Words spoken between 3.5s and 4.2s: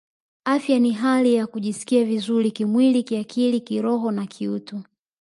kiroho